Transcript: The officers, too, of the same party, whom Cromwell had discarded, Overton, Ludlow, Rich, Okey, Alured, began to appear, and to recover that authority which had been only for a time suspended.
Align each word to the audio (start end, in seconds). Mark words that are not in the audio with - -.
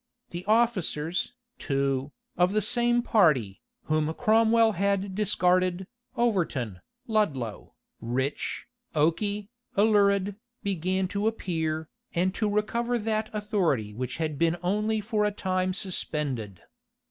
The 0.31 0.43
officers, 0.45 1.33
too, 1.59 2.11
of 2.35 2.53
the 2.53 2.61
same 2.63 3.03
party, 3.03 3.61
whom 3.83 4.11
Cromwell 4.15 4.71
had 4.71 5.13
discarded, 5.13 5.85
Overton, 6.17 6.81
Ludlow, 7.05 7.75
Rich, 7.99 8.65
Okey, 8.95 9.49
Alured, 9.77 10.37
began 10.63 11.07
to 11.09 11.27
appear, 11.27 11.87
and 12.15 12.33
to 12.33 12.49
recover 12.49 12.97
that 12.97 13.29
authority 13.31 13.93
which 13.93 14.17
had 14.17 14.39
been 14.39 14.57
only 14.63 15.01
for 15.01 15.23
a 15.23 15.29
time 15.31 15.71
suspended. 15.71 16.61